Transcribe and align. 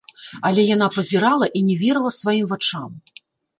Але 0.47 0.63
яна 0.75 0.87
пазірала 0.95 1.51
і 1.61 1.63
не 1.69 1.77
верыла 1.83 2.11
сваім 2.19 2.45
вачам. 2.55 3.01